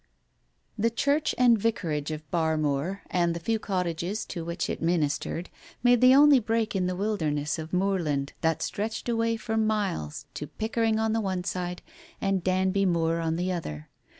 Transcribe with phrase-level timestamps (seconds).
[0.79, 5.51] The Church and Vicarage of Barmoor, and the few cottages to which it ministered,
[5.83, 10.47] made the only break in the wilderness of moorland that stretched away for miles to
[10.47, 11.83] Pickering on the one side
[12.19, 13.89] and Danby Moor on the other.